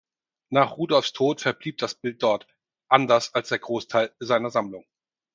[0.49, 2.47] Nach Rudolfs Tod verblieb das Bild dort,
[2.89, 4.83] anderes als der Großteil seiner Sammlung.